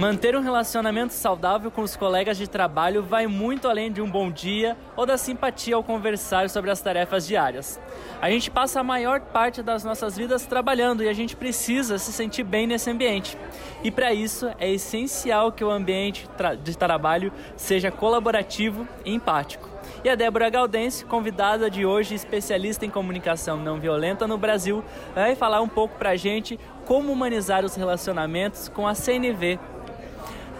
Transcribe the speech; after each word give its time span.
Manter 0.00 0.34
um 0.34 0.40
relacionamento 0.40 1.12
saudável 1.12 1.70
com 1.70 1.82
os 1.82 1.94
colegas 1.94 2.38
de 2.38 2.48
trabalho 2.48 3.02
vai 3.02 3.26
muito 3.26 3.68
além 3.68 3.92
de 3.92 4.00
um 4.00 4.10
bom 4.10 4.30
dia 4.30 4.74
ou 4.96 5.04
da 5.04 5.18
simpatia 5.18 5.76
ao 5.76 5.84
conversar 5.84 6.48
sobre 6.48 6.70
as 6.70 6.80
tarefas 6.80 7.26
diárias. 7.26 7.78
A 8.18 8.30
gente 8.30 8.50
passa 8.50 8.80
a 8.80 8.82
maior 8.82 9.20
parte 9.20 9.62
das 9.62 9.84
nossas 9.84 10.16
vidas 10.16 10.46
trabalhando 10.46 11.02
e 11.04 11.08
a 11.10 11.12
gente 11.12 11.36
precisa 11.36 11.98
se 11.98 12.14
sentir 12.14 12.44
bem 12.44 12.66
nesse 12.66 12.88
ambiente. 12.88 13.36
E 13.84 13.90
para 13.90 14.10
isso 14.10 14.50
é 14.58 14.70
essencial 14.70 15.52
que 15.52 15.62
o 15.62 15.70
ambiente 15.70 16.26
de 16.64 16.78
trabalho 16.78 17.30
seja 17.54 17.90
colaborativo 17.90 18.88
e 19.04 19.12
empático. 19.12 19.68
E 20.02 20.08
a 20.08 20.14
Débora 20.14 20.48
Galdense, 20.48 21.04
convidada 21.04 21.70
de 21.70 21.84
hoje, 21.84 22.14
especialista 22.14 22.86
em 22.86 22.90
comunicação 22.90 23.58
não 23.58 23.78
violenta 23.78 24.26
no 24.26 24.38
Brasil, 24.38 24.82
vai 25.14 25.34
falar 25.34 25.60
um 25.60 25.68
pouco 25.68 25.98
para 25.98 26.10
a 26.10 26.16
gente 26.16 26.58
como 26.86 27.12
humanizar 27.12 27.66
os 27.66 27.74
relacionamentos 27.74 28.68
com 28.68 28.88
a 28.88 28.94
CNV, 28.94 29.58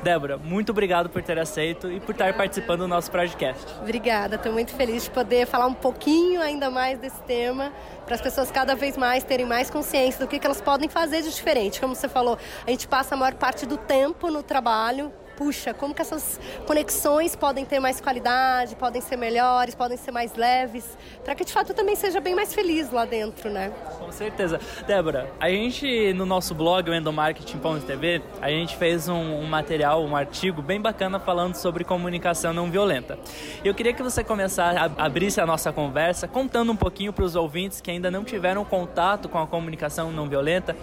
Débora, 0.02 0.38
muito 0.38 0.70
obrigado 0.70 1.10
por 1.10 1.22
ter 1.22 1.38
aceito 1.38 1.90
e 1.90 2.00
por 2.00 2.12
estar 2.12 2.32
participando 2.34 2.80
do 2.80 2.88
nosso 2.88 3.10
podcast. 3.10 3.66
Obrigada, 3.82 4.36
estou 4.36 4.52
muito 4.52 4.72
feliz 4.74 5.04
de 5.04 5.10
poder 5.10 5.46
falar 5.46 5.66
um 5.66 5.74
pouquinho 5.74 6.40
ainda 6.40 6.70
mais 6.70 6.98
desse 6.98 7.20
tema, 7.22 7.70
para 8.06 8.14
as 8.14 8.20
pessoas 8.20 8.50
cada 8.50 8.74
vez 8.74 8.96
mais 8.96 9.22
terem 9.22 9.44
mais 9.44 9.68
consciência 9.68 10.24
do 10.24 10.28
que, 10.28 10.38
que 10.38 10.46
elas 10.46 10.60
podem 10.60 10.88
fazer 10.88 11.22
de 11.22 11.30
diferente. 11.30 11.80
Como 11.80 11.94
você 11.94 12.08
falou, 12.08 12.38
a 12.66 12.70
gente 12.70 12.88
passa 12.88 13.14
a 13.14 13.18
maior 13.18 13.34
parte 13.34 13.66
do 13.66 13.76
tempo 13.76 14.30
no 14.30 14.42
trabalho, 14.42 15.12
puxa, 15.40 15.72
como 15.72 15.94
que 15.94 16.02
essas 16.02 16.38
conexões 16.66 17.34
podem 17.34 17.64
ter 17.64 17.80
mais 17.80 17.98
qualidade, 17.98 18.76
podem 18.76 19.00
ser 19.00 19.16
melhores, 19.16 19.74
podem 19.74 19.96
ser 19.96 20.10
mais 20.10 20.34
leves, 20.34 20.98
para 21.24 21.34
que 21.34 21.46
de 21.46 21.50
fato 21.50 21.72
também 21.72 21.96
seja 21.96 22.20
bem 22.20 22.34
mais 22.34 22.52
feliz 22.52 22.92
lá 22.92 23.06
dentro, 23.06 23.48
né? 23.48 23.72
Com 23.98 24.12
certeza. 24.12 24.60
Débora, 24.86 25.32
a 25.40 25.48
gente 25.48 26.12
no 26.12 26.26
nosso 26.26 26.54
blog, 26.54 26.90
o 26.90 26.94
endomarketing.tv, 26.94 28.20
a 28.42 28.50
gente 28.50 28.76
fez 28.76 29.08
um, 29.08 29.14
um, 29.14 29.46
material, 29.46 30.04
um 30.04 30.14
artigo 30.14 30.60
bem 30.60 30.78
bacana 30.78 31.18
falando 31.18 31.54
sobre 31.54 31.84
comunicação 31.84 32.52
não 32.52 32.70
violenta. 32.70 33.18
Eu 33.64 33.74
queria 33.74 33.94
que 33.94 34.02
você 34.02 34.22
começasse, 34.22 34.76
a, 34.76 34.90
abrisse 34.98 35.40
a 35.40 35.46
nossa 35.46 35.72
conversa 35.72 36.28
contando 36.28 36.70
um 36.70 36.76
pouquinho 36.76 37.14
para 37.14 37.24
os 37.24 37.34
ouvintes 37.34 37.80
que 37.80 37.90
ainda 37.90 38.10
não 38.10 38.24
tiveram 38.24 38.62
contato 38.62 39.26
com 39.26 39.38
a 39.38 39.46
comunicação 39.46 40.12
não 40.12 40.28
violenta, 40.28 40.76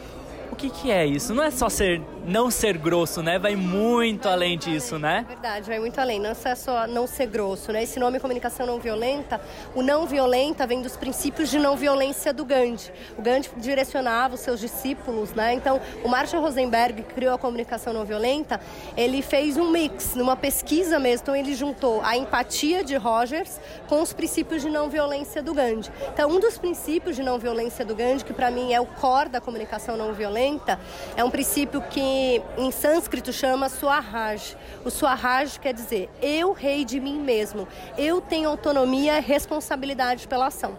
o 0.52 0.56
que, 0.56 0.70
que 0.70 0.92
é 0.92 1.06
isso? 1.06 1.34
Não 1.34 1.44
é 1.44 1.52
só 1.52 1.70
ser, 1.70 2.02
não 2.26 2.52
ser 2.52 2.78
grosso, 2.78 3.22
né? 3.22 3.40
Vai 3.40 3.56
muito 3.56 4.28
além 4.28 4.58
disso, 4.58 4.98
né? 4.98 5.26
É 5.26 5.34
verdade, 5.34 5.68
vai 5.68 5.80
muito 5.80 6.00
além. 6.00 6.20
Não 6.20 6.30
é 6.30 6.56
só 6.56 6.88
não 6.88 7.08
ser 7.08 7.28
grosso, 7.28 7.72
né? 7.72 7.84
Esse 7.84 8.00
nome 8.00 8.20
comunicação 8.20 8.66
não 8.66 8.80
violenta, 8.80 9.40
o 9.76 9.82
não 9.82 10.06
violenta 10.06 10.68
vem 10.68 10.82
dos 10.82 10.98
princípios 10.98 11.50
de 11.50 11.60
não 11.60 11.76
violência 11.76 12.34
do 12.34 12.44
Gandhi. 12.44 12.92
O 13.18 13.22
Gandhi 13.22 13.50
direcionava 13.58 14.36
os 14.36 14.42
seus 14.42 14.60
discípulos, 14.60 15.32
né? 15.34 15.54
Então, 15.54 15.80
o 16.04 16.08
Marshall 16.08 16.42
Rosenberg, 16.42 17.04
que 17.04 17.14
criou 17.14 17.34
a 17.34 17.38
comunicação 17.38 17.94
não 17.94 18.06
violenta, 18.06 18.60
ele 18.96 19.22
fez 19.22 19.58
um 19.58 19.72
mix, 19.72 20.16
numa 20.16 20.36
pesquisa 20.36 21.00
mesmo. 21.00 21.24
Então, 21.24 21.36
ele 21.36 21.56
juntou 21.56 22.02
a 22.04 22.18
empatia 22.18 22.84
de 22.84 22.96
Rogers 22.96 23.60
com 23.88 24.02
os 24.02 24.14
princípios 24.14 24.62
de 24.62 24.70
não 24.70 24.90
violência 24.90 25.42
do 25.42 25.54
Gandhi. 25.54 25.92
Então, 26.14 26.30
um 26.30 26.40
dos 26.40 26.58
princípios 26.58 27.16
de 27.16 27.24
não 27.24 27.40
violência 27.40 27.86
do 27.86 27.96
Gandhi, 27.96 28.26
que 28.26 28.34
para 28.34 28.52
mim 28.52 28.74
é 28.74 28.82
o 28.82 28.86
core 28.86 29.30
da 29.30 29.40
comunicação 29.40 29.96
não 29.96 30.14
violenta, 30.14 30.37
violenta 30.38 30.80
é 31.16 31.24
um 31.24 31.32
princípio 31.32 31.82
que 31.82 32.42
em 32.58 32.72
sânscrito 32.72 33.34
chama 33.34 33.70
Swaraj. 33.70 34.56
O 34.86 34.92
Swaraj 34.92 35.60
quer 35.60 35.74
dizer 35.74 36.10
eu 36.22 36.54
rei 36.54 36.86
de 36.86 37.00
mim 37.00 37.20
mesmo, 37.20 37.68
eu 37.98 38.22
tenho 38.22 38.50
autonomia 38.50 39.18
e 39.18 39.22
responsabilidade 39.22 40.28
pela 40.28 40.48
ação. 40.48 40.78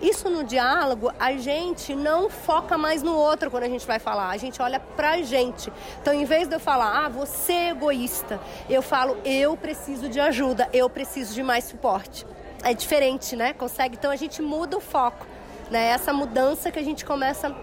Isso 0.00 0.28
no 0.28 0.44
diálogo, 0.44 1.10
a 1.18 1.32
gente 1.32 1.94
não 1.94 2.28
foca 2.30 2.78
mais 2.78 3.02
no 3.02 3.16
outro 3.16 3.50
quando 3.50 3.64
a 3.64 3.68
gente 3.68 3.86
vai 3.86 3.98
falar, 3.98 4.28
a 4.28 4.36
gente 4.36 4.60
olha 4.62 4.78
pra 4.78 5.22
gente. 5.22 5.72
Então, 6.00 6.14
em 6.14 6.24
vez 6.24 6.46
de 6.46 6.54
eu 6.54 6.60
falar, 6.60 7.04
ah, 7.04 7.08
você 7.08 7.52
é 7.52 7.70
egoísta, 7.70 8.38
eu 8.70 8.80
falo, 8.80 9.16
eu 9.24 9.56
preciso 9.56 10.08
de 10.08 10.20
ajuda, 10.20 10.68
eu 10.72 10.88
preciso 10.88 11.34
de 11.34 11.42
mais 11.42 11.64
suporte. 11.64 12.24
É 12.62 12.72
diferente, 12.74 13.34
né? 13.34 13.52
Consegue? 13.52 13.96
Então, 13.96 14.10
a 14.10 14.16
gente 14.16 14.40
muda 14.40 14.76
o 14.76 14.80
foco. 14.80 15.26
Né? 15.70 15.88
Essa 15.88 16.12
mudança 16.12 16.70
que 16.70 16.78
a 16.78 16.82
gente 16.82 17.04
começa 17.04 17.54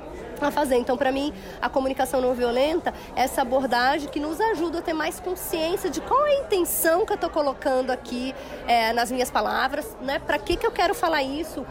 a 0.43 0.51
fazer. 0.51 0.75
Então, 0.75 0.97
para 0.97 1.11
mim, 1.11 1.31
a 1.61 1.69
comunicação 1.69 2.19
não 2.19 2.33
violenta 2.33 2.93
é 3.15 3.23
essa 3.23 3.41
abordagem 3.41 4.09
que 4.09 4.19
nos 4.19 4.39
ajuda 4.39 4.79
a 4.79 4.81
ter 4.81 4.93
mais 4.93 5.19
consciência 5.19 5.89
de 5.89 6.01
qual 6.01 6.25
é 6.25 6.31
a 6.31 6.39
intenção 6.41 7.05
que 7.05 7.11
eu 7.11 7.15
estou 7.15 7.29
colocando 7.29 7.91
aqui 7.91 8.33
é, 8.67 8.93
nas 8.93 9.11
minhas 9.11 9.31
palavras, 9.31 9.95
né? 10.01 10.19
Para 10.19 10.37
que, 10.37 10.55
que 10.55 10.65
eu 10.65 10.71
quero 10.71 10.93
falar 10.93 11.23
isso, 11.23 11.65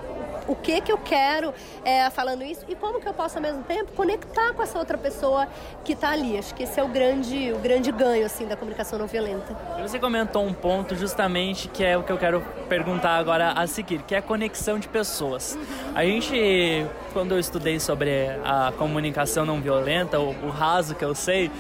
o 0.47 0.55
que 0.55 0.81
que 0.81 0.93
eu 0.93 0.99
quero 0.99 1.53
é, 1.85 2.09
falando 2.11 2.43
isso 2.43 2.65
e 2.69 2.75
como 2.75 3.01
que 3.01 3.09
eu 3.09 3.15
posso 3.15 3.37
ao 3.37 3.43
mesmo 3.43 3.63
tempo 3.63 3.93
conectar 3.93 4.53
com 4.55 4.63
essa 4.63 4.79
outra 4.79 4.99
pessoa 4.99 5.49
que 5.85 5.93
está 5.93 6.11
ali. 6.11 6.39
Acho 6.39 6.55
que 6.55 6.65
esse 6.65 6.79
é 6.79 6.83
o 6.83 6.89
grande, 6.89 7.53
o 7.53 7.59
grande 7.59 7.91
ganho 7.91 8.27
assim 8.27 8.47
da 8.47 8.57
comunicação 8.57 8.99
não 8.99 9.07
violenta. 9.07 9.55
Você 9.81 9.99
comentou 9.99 10.45
um 10.45 10.53
ponto 10.53 10.95
justamente 10.97 11.69
que 11.69 11.85
é 11.85 11.97
o 11.97 12.03
que 12.03 12.13
eu 12.13 12.19
quero 12.19 12.43
perguntar 12.69 13.17
agora 13.17 13.53
a 13.53 13.67
seguir, 13.67 14.03
que 14.03 14.15
é 14.15 14.19
a 14.19 14.23
conexão 14.23 14.79
de 14.79 14.89
pessoas. 14.89 15.59
A 15.95 16.05
gente, 16.05 16.87
quando 17.13 17.33
eu 17.33 17.39
estudei 17.39 17.79
sobre 17.81 18.29
a 18.45 18.73
comunicação 18.77 19.45
não 19.45 19.61
violenta, 19.61 20.19
o, 20.19 20.31
o 20.47 20.51
raso 20.51 20.95
que 20.95 21.05
eu 21.05 21.15
sei, 21.15 21.51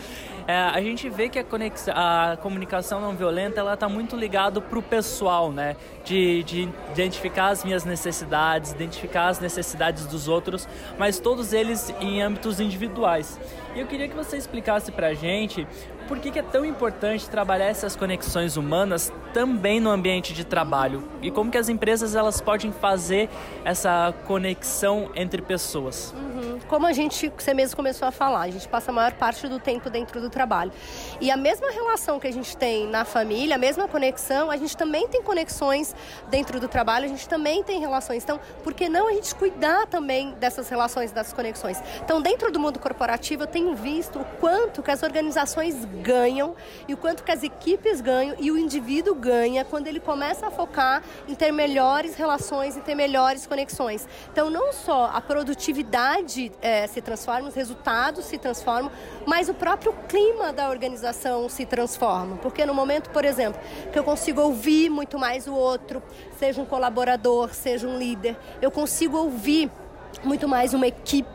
é, 0.46 0.54
a 0.54 0.80
gente 0.82 1.08
vê 1.08 1.28
que 1.28 1.38
a, 1.38 1.44
conexão, 1.44 1.94
a 1.96 2.36
comunicação 2.40 3.00
não 3.00 3.14
violenta 3.14 3.60
ela 3.60 3.74
está 3.74 3.88
muito 3.88 4.14
ligado 4.14 4.60
para 4.60 4.78
o 4.78 4.82
pessoal, 4.82 5.50
né? 5.50 5.76
De, 6.04 6.42
de 6.42 6.68
identificar 6.92 7.48
as 7.48 7.64
minhas 7.64 7.84
necessidades, 7.84 8.72
identificar 8.72 9.28
as 9.28 9.40
necessidades 9.40 10.06
dos 10.06 10.28
outros, 10.28 10.68
mas 10.98 11.18
todos 11.18 11.52
eles 11.52 11.94
em 12.00 12.22
âmbitos 12.22 12.60
individuais. 12.60 13.40
E 13.74 13.80
eu 13.80 13.86
queria 13.86 14.06
que 14.06 14.14
você 14.14 14.36
explicasse 14.36 14.92
para 14.92 15.08
a 15.08 15.14
gente 15.14 15.66
por 16.06 16.18
que, 16.18 16.30
que, 16.30 16.38
é 16.38 16.42
tão 16.42 16.64
importante 16.64 17.28
trabalhar 17.28 17.66
essas 17.66 17.96
conexões 17.96 18.56
humanas 18.56 19.12
também 19.32 19.80
no 19.80 19.90
ambiente 19.90 20.34
de 20.34 20.44
trabalho 20.44 21.02
e 21.22 21.30
como 21.30 21.50
que 21.50 21.56
as 21.56 21.68
empresas 21.70 22.14
elas 22.14 22.40
podem 22.40 22.70
fazer 22.72 23.30
essa 23.64 24.14
conexão 24.26 25.10
entre 25.14 25.40
pessoas. 25.40 26.14
Como 26.68 26.86
a 26.86 26.92
gente, 26.92 27.30
você 27.36 27.52
mesmo 27.52 27.76
começou 27.76 28.08
a 28.08 28.10
falar, 28.10 28.40
a 28.40 28.50
gente 28.50 28.66
passa 28.68 28.90
a 28.90 28.94
maior 28.94 29.12
parte 29.12 29.46
do 29.46 29.58
tempo 29.58 29.90
dentro 29.90 30.20
do 30.20 30.30
trabalho. 30.30 30.72
E 31.20 31.30
a 31.30 31.36
mesma 31.36 31.70
relação 31.70 32.18
que 32.18 32.26
a 32.26 32.32
gente 32.32 32.56
tem 32.56 32.88
na 32.88 33.04
família, 33.04 33.56
a 33.56 33.58
mesma 33.58 33.86
conexão, 33.86 34.50
a 34.50 34.56
gente 34.56 34.76
também 34.76 35.06
tem 35.08 35.22
conexões 35.22 35.94
dentro 36.28 36.58
do 36.58 36.66
trabalho, 36.66 37.04
a 37.04 37.08
gente 37.08 37.28
também 37.28 37.62
tem 37.62 37.78
relações. 37.80 38.22
Então, 38.24 38.40
por 38.62 38.72
que 38.72 38.88
não 38.88 39.08
a 39.08 39.12
gente 39.12 39.34
cuidar 39.34 39.86
também 39.86 40.32
dessas 40.32 40.68
relações, 40.68 41.12
dessas 41.12 41.32
conexões? 41.32 41.82
Então, 42.02 42.20
dentro 42.20 42.50
do 42.50 42.58
mundo 42.58 42.78
corporativo, 42.78 43.42
eu 43.42 43.46
tenho 43.46 43.74
visto 43.74 44.20
o 44.20 44.24
quanto 44.40 44.82
que 44.82 44.90
as 44.90 45.02
organizações 45.02 45.84
ganham 46.02 46.56
e 46.88 46.94
o 46.94 46.96
quanto 46.96 47.22
que 47.22 47.30
as 47.30 47.42
equipes 47.42 48.00
ganham 48.00 48.36
e 48.38 48.50
o 48.50 48.56
indivíduo 48.56 49.14
ganha 49.14 49.64
quando 49.64 49.86
ele 49.86 50.00
começa 50.00 50.46
a 50.46 50.50
focar 50.50 51.02
em 51.28 51.34
ter 51.34 51.52
melhores 51.52 52.16
relações 52.16 52.76
e 52.76 52.80
ter 52.80 52.94
melhores 52.94 53.46
conexões. 53.46 54.08
Então, 54.32 54.48
não 54.48 54.72
só 54.72 55.10
a 55.12 55.20
produtividade 55.20 56.53
é, 56.60 56.86
se 56.86 57.00
transforma, 57.00 57.48
os 57.48 57.54
resultados 57.54 58.24
se 58.24 58.38
transformam, 58.38 58.90
mas 59.26 59.48
o 59.48 59.54
próprio 59.54 59.92
clima 60.08 60.52
da 60.52 60.68
organização 60.68 61.48
se 61.48 61.66
transforma. 61.66 62.36
Porque 62.36 62.64
no 62.64 62.74
momento, 62.74 63.10
por 63.10 63.24
exemplo, 63.24 63.60
que 63.92 63.98
eu 63.98 64.04
consigo 64.04 64.40
ouvir 64.40 64.88
muito 64.88 65.18
mais 65.18 65.46
o 65.46 65.54
outro, 65.54 66.02
seja 66.38 66.60
um 66.60 66.66
colaborador, 66.66 67.54
seja 67.54 67.86
um 67.86 67.98
líder, 67.98 68.36
eu 68.60 68.70
consigo 68.70 69.16
ouvir 69.16 69.70
muito 70.22 70.48
mais 70.48 70.74
uma 70.74 70.86
equipe, 70.86 71.28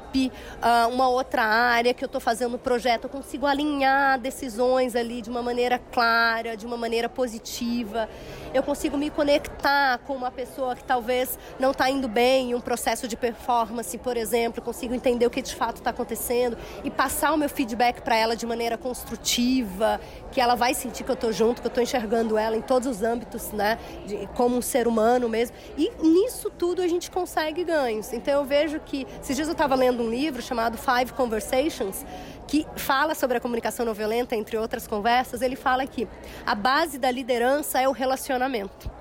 ah, 0.62 0.88
uma 0.92 1.08
outra 1.09 1.44
área 1.44 1.94
que 1.94 2.03
eu 2.03 2.08
estou 2.08 2.22
fazendo 2.22 2.56
o 2.56 2.59
projeto, 2.59 3.06
eu 3.06 3.09
consigo 3.09 3.46
alinhar 3.46 4.20
decisões 4.20 4.96
ali 4.96 5.22
de 5.22 5.29
uma 5.29 5.41
maneira 5.41 5.79
clara, 5.79 6.56
de 6.56 6.66
uma 6.66 6.78
maneira 6.78 7.08
positiva 7.08 8.09
eu 8.53 8.64
consigo 8.64 8.97
me 8.97 9.09
conectar 9.09 10.00
com 10.00 10.16
uma 10.16 10.32
pessoa 10.32 10.76
que 10.76 10.84
talvez 10.84 11.38
não 11.59 11.72
está 11.72 11.90
indo 11.90 12.08
bem 12.08 12.52
em 12.52 12.56
um 12.56 12.61
processo 12.61 13.08
de 13.08 13.16
performance, 13.16 13.96
por 13.97 14.17
exemplo, 14.17 14.61
consigo 14.61 14.94
entender 14.94 15.26
o 15.26 15.29
que 15.29 15.41
de 15.41 15.56
fato 15.56 15.78
está 15.78 15.91
acontecendo 15.91 16.58
e 16.84 16.90
passar 16.90 17.32
o 17.34 17.38
meu 17.38 17.50
feedback 17.50 18.02
para 18.02 18.16
ela 18.16 18.35
de 18.35 18.46
maneira 18.46 18.78
construtiva, 18.78 20.00
que 20.32 20.41
ela 20.41 20.55
vai 20.55 20.73
sentir 20.73 21.03
que 21.03 21.12
eu 21.12 21.16
estou 21.16 21.32
junto, 21.32 21.62
que 21.62 21.67
eu 21.67 21.70
estou 21.70 21.84
enxergando 21.84 22.38
ela 22.38 22.55
em 22.58 22.62
todos 22.62 22.88
os 22.88 23.03
âmbitos, 23.03 23.52
né, 23.52 23.78
de, 24.05 24.28
como 24.35 24.58
um 24.58 24.62
ser 24.62 24.88
humano 24.88 25.29
mesmo. 25.29 25.55
E 25.78 25.91
nisso 26.02 26.50
tudo 26.50 26.82
a 26.82 26.88
gente 26.88 27.12
consegue 27.12 27.64
ganhos. 27.64 28.12
Então 28.14 28.34
eu 28.34 28.46
vejo 28.46 28.79
que, 28.79 29.05
esses 29.22 29.35
dias 29.35 29.47
eu 29.47 29.53
estava 29.53 29.76
lendo 29.76 29.98
um 30.01 30.09
livro 30.09 30.41
chamado 30.41 30.78
Five 30.78 31.13
Conversations, 31.13 32.05
que 32.47 32.66
fala 32.75 33.13
sobre 33.13 33.37
a 33.37 33.40
comunicação 33.40 33.85
não 33.85 33.93
violenta, 33.93 34.35
entre 34.35 34.57
outras 34.57 34.87
conversas, 34.87 35.41
ele 35.41 35.55
fala 35.55 35.85
que 35.85 36.07
a 36.46 36.55
base 36.55 36.97
da 36.97 37.11
liderança 37.11 37.79
é 37.79 37.87
o 37.87 37.91
relacionamento. 37.91 38.98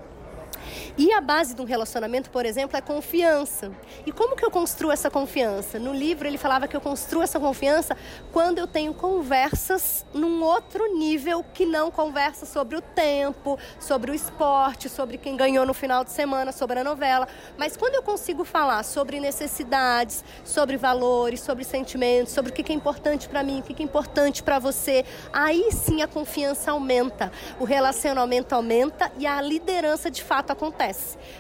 E 0.99 1.13
a 1.13 1.21
base 1.21 1.55
de 1.55 1.63
um 1.63 1.65
relacionamento, 1.65 2.29
por 2.29 2.45
exemplo, 2.45 2.77
é 2.77 2.81
confiança. 2.81 3.71
E 4.05 4.11
como 4.11 4.35
que 4.35 4.45
eu 4.45 4.51
construo 4.51 4.91
essa 4.91 5.09
confiança? 5.09 5.79
No 5.79 5.93
livro 5.93 6.27
ele 6.27 6.37
falava 6.37 6.67
que 6.67 6.77
eu 6.77 6.81
construo 6.81 7.23
essa 7.23 7.39
confiança 7.39 7.97
quando 8.33 8.59
eu 8.59 8.67
tenho 8.67 8.93
conversas 8.93 10.05
num 10.13 10.43
outro 10.43 10.99
nível 10.99 11.45
que 11.55 11.65
não 11.65 11.89
conversa 11.89 12.45
sobre 12.45 12.77
o 12.77 12.81
tempo, 12.81 13.57
sobre 13.79 14.11
o 14.11 14.15
esporte, 14.15 14.89
sobre 14.89 15.19
quem 15.19 15.37
ganhou 15.37 15.65
no 15.65 15.73
final 15.73 16.03
de 16.03 16.11
semana, 16.11 16.51
sobre 16.51 16.81
a 16.81 16.85
novela. 16.85 17.29
Mas 17.57 17.77
quando 17.77 17.95
eu 17.95 18.03
consigo 18.03 18.45
falar 18.45 18.83
sobre 18.83 19.21
necessidades, 19.21 20.25
sobre 20.45 20.77
valores, 20.77 21.41
sobre 21.41 21.63
sentimentos, 21.63 22.33
sobre 22.33 22.51
o 22.51 22.55
que 22.55 22.73
é 22.73 22.75
importante 22.75 23.29
para 23.29 23.45
mim, 23.45 23.61
o 23.61 23.63
que 23.63 23.81
é 23.81 23.85
importante 23.85 24.43
para 24.43 24.59
você, 24.59 25.05
aí 25.33 25.71
sim 25.71 26.03
a 26.03 26.09
confiança 26.09 26.73
aumenta, 26.73 27.31
o 27.61 27.65
relacionamento 27.65 28.53
aumenta 28.53 29.13
e 29.17 29.29
a 29.29 29.41
liderança 29.41 30.11
de 30.11 30.25
fato 30.25 30.51
acontece. 30.51 30.88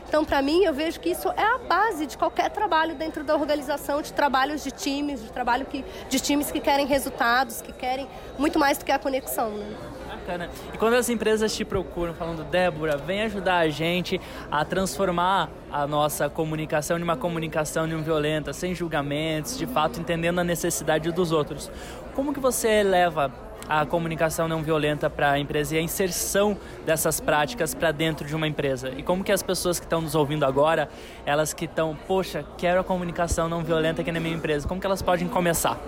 Então, 0.09 0.25
para 0.25 0.43
mim, 0.43 0.65
eu 0.65 0.73
vejo 0.73 0.99
que 1.01 1.11
isso 1.11 1.29
é 1.37 1.43
a 1.43 1.59
base 1.59 2.07
de 2.07 2.19
qualquer 2.19 2.51
trabalho 2.51 2.95
dentro 2.95 3.23
da 3.23 3.35
organização, 3.35 4.03
de 4.03 4.13
trabalhos 4.13 4.65
de 4.65 4.71
times, 4.71 5.23
de 5.23 5.31
trabalho 5.31 5.67
que, 5.67 5.85
de 6.09 6.21
times 6.21 6.51
que 6.51 6.61
querem 6.61 6.87
resultados, 6.87 7.61
que 7.61 7.73
querem 7.73 8.09
muito 8.39 8.59
mais 8.59 8.79
do 8.79 8.85
que 8.85 8.93
a 8.93 8.99
conexão. 8.99 9.51
Né? 9.51 9.77
Bacana. 10.09 10.51
E 10.73 10.79
quando 10.79 10.95
as 10.95 11.09
empresas 11.09 11.55
te 11.55 11.65
procuram 11.65 12.15
falando, 12.15 12.45
Débora, 12.45 12.97
vem 12.97 13.23
ajudar 13.23 13.59
a 13.59 13.69
gente 13.69 14.21
a 14.51 14.65
transformar 14.65 15.51
a 15.71 15.87
nossa 15.87 16.29
comunicação 16.29 16.99
em 16.99 17.03
uma 17.03 17.17
comunicação 17.17 17.87
não 17.87 18.03
violenta, 18.03 18.53
sem 18.53 18.75
julgamentos, 18.75 19.59
de 19.59 19.67
fato 19.67 20.01
entendendo 20.01 20.39
a 20.39 20.45
necessidade 20.45 21.11
dos 21.13 21.31
outros. 21.33 21.71
Como 22.15 22.33
que 22.33 22.41
você 22.41 22.83
leva 22.83 23.33
a 23.69 23.85
comunicação 23.85 24.49
não 24.49 24.63
violenta 24.63 25.11
para 25.11 25.33
a 25.33 25.39
empresa 25.39 25.75
e 25.75 25.79
a 25.79 25.83
inserção 25.83 26.57
dessas 26.87 27.21
práticas 27.21 27.75
para 27.75 27.93
dentro 27.93 28.27
de 28.27 28.35
uma 28.35 28.47
empresa? 28.47 28.91
E 28.97 29.03
como 29.03 29.23
que 29.23 29.33
as 29.33 29.43
pessoas 29.43 29.79
que 29.79 29.87
estão 29.87 30.01
nos 30.01 30.15
ouvindo 30.15 30.45
agora, 30.45 30.89
elas 31.27 31.53
que 31.53 31.67
estão, 31.67 31.97
poxa, 32.07 32.45
quero 32.57 32.81
a 32.81 32.85
comunicação 32.85 33.49
não 33.49 33.63
violenta 33.63 34.03
aqui 34.03 34.11
na 34.11 34.21
minha 34.21 34.35
empresa, 34.35 34.67
como 34.67 34.81
que 34.81 34.87
elas 34.87 35.03
podem 35.03 35.29
começar? 35.29 35.79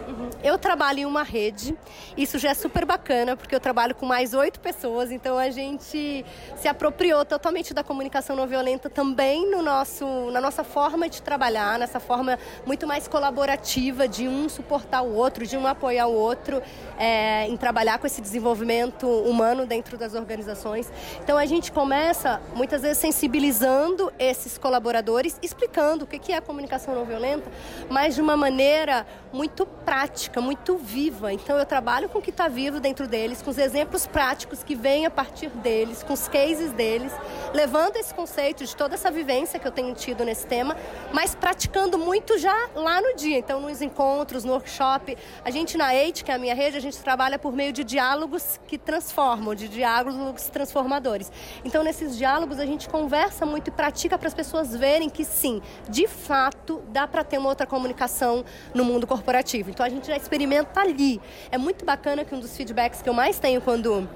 Eu 0.43 0.59
trabalho 0.59 1.00
em 1.00 1.05
uma 1.05 1.23
rede, 1.23 1.77
isso 2.17 2.38
já 2.38 2.50
é 2.50 2.55
super 2.55 2.87
bacana, 2.87 3.37
porque 3.37 3.55
eu 3.55 3.61
trabalho 3.61 3.94
com 3.94 4.06
mais 4.06 4.33
oito 4.33 4.59
pessoas, 4.59 5.11
então 5.11 5.37
a 5.37 5.50
gente 5.50 6.25
se 6.56 6.67
apropriou 6.67 7.26
totalmente 7.26 7.75
da 7.75 7.85
comunicação 7.85 8.35
não 8.35 8.47
violenta 8.47 8.88
também 8.88 9.50
no 9.50 9.61
nosso, 9.61 10.31
na 10.31 10.41
nossa 10.41 10.65
forma 10.65 11.11
de 11.11 11.21
trabalhar, 11.21 11.79
nessa 11.79 12.00
forma 12.00 12.38
muito 12.65 12.87
mais 12.87 13.06
colaborativa 13.06 14.09
de 14.09 14.26
um 14.29 14.49
suportar 14.49 15.03
o 15.03 15.15
outro, 15.15 15.47
de 15.47 15.59
um 15.59 15.67
apoiar 15.67 16.06
o 16.06 16.15
outro 16.15 16.62
é, 16.99 17.47
em 17.47 17.56
trabalhar 17.70 18.00
com 18.00 18.06
esse 18.08 18.20
desenvolvimento 18.20 19.06
humano 19.06 19.64
dentro 19.64 19.96
das 19.96 20.14
organizações. 20.14 20.90
Então 21.22 21.38
a 21.38 21.46
gente 21.46 21.70
começa 21.70 22.43
muitas 22.52 22.82
vezes 22.82 22.99
sensibilizando 22.99 24.12
esses 24.19 24.58
colaboradores, 24.58 25.38
explicando 25.40 26.05
o 26.05 26.06
que 26.08 26.32
é 26.32 26.38
a 26.38 26.43
comunicação 26.43 26.96
não 26.96 27.05
violenta, 27.05 27.49
mas 27.88 28.17
de 28.17 28.20
uma 28.20 28.37
maneira 28.37 29.06
muito 29.32 29.64
prática, 29.64 30.40
muito 30.40 30.76
viva. 30.76 31.32
Então 31.32 31.56
eu 31.56 31.64
trabalho 31.64 32.08
com 32.08 32.19
o 32.19 32.22
que 32.22 32.31
está 32.31 32.49
vivo 32.49 32.81
dentro 32.81 33.06
deles, 33.06 33.40
com 33.40 33.50
os 33.50 33.58
exemplos 33.58 34.05
práticos 34.05 34.64
que 34.64 34.75
vêm 34.75 35.06
a 35.06 35.11
partir 35.11 35.50
deles, 35.50 36.02
com 36.02 36.12
os 36.12 36.26
cases 36.26 36.73
deles, 36.73 37.12
levando 37.55 37.94
esse 37.99 38.12
conceito 38.12 38.64
de 38.64 38.75
toda 38.75 38.94
essa 38.94 39.12
vivência 39.12 39.61
que 39.61 39.69
eu 39.69 39.70
tenho 39.70 39.94
tido 39.94 40.25
nesse 40.25 40.44
tema, 40.44 40.76
mas 41.12 41.37
praticando 41.37 41.96
muito 41.96 42.37
já 42.37 42.69
lá 42.75 43.00
no 43.00 43.14
dia. 43.14 43.38
Então 43.38 43.61
nos 43.61 43.81
encontros, 43.81 44.43
no 44.43 44.55
workshop, 44.55 45.16
a 45.44 45.50
gente 45.52 45.78
na 45.78 45.94
EIT, 45.94 46.25
que 46.25 46.32
é 46.32 46.34
a 46.34 46.38
minha 46.38 46.55
rede, 46.55 46.76
a 46.76 46.81
gente 46.81 46.99
trabalha 46.99 47.38
por 47.38 47.60
meio 47.61 47.75
de 47.75 47.85
diálogos 47.85 48.59
que 48.67 48.79
transformam, 48.79 49.55
de 49.55 49.69
diálogos 49.69 50.45
transformadores. 50.45 51.31
Então 51.62 51.85
nesses 51.85 52.17
diálogos 52.17 52.59
a 52.59 52.65
gente 52.65 52.89
conversa 52.89 53.45
muito 53.45 53.69
e 53.69 53.71
pratica 53.71 54.17
para 54.17 54.29
as 54.29 54.33
pessoas 54.33 54.75
verem 54.75 55.11
que 55.11 55.27
sim, 55.27 55.61
de 55.87 56.09
fato 56.09 56.83
dá 56.89 57.07
para 57.07 57.23
ter 57.23 57.37
uma 57.37 57.51
outra 57.51 57.67
comunicação 57.67 58.47
no 58.75 58.83
mundo 58.83 59.07
corporativo. 59.07 59.69
Então 59.69 59.85
a 59.85 59.91
gente 59.91 60.07
já 60.07 60.17
experimenta 60.17 60.81
ali. 60.81 61.21
É 61.51 61.59
muito 61.59 61.85
bacana 61.85 62.25
que 62.25 62.35
um 62.35 62.41
dos 62.41 62.57
feedbacks 62.57 63.03
que 63.03 63.09
eu 63.11 63.12
mais 63.12 63.39
tenho 63.39 63.61
quando 63.61 64.09